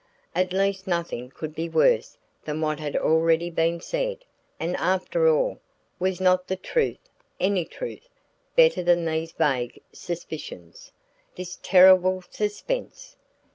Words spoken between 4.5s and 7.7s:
And after all, was not the truth any